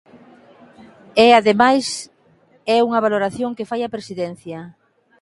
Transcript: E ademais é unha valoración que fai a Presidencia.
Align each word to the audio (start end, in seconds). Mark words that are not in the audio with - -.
E 1.25 1.27
ademais 1.39 1.85
é 2.75 2.77
unha 2.87 3.03
valoración 3.05 3.51
que 3.57 3.67
fai 3.69 3.81
a 3.83 3.93
Presidencia. 3.95 4.59